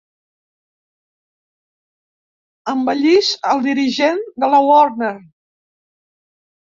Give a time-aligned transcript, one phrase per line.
[2.75, 5.15] Embellís el dirigent de la Warner.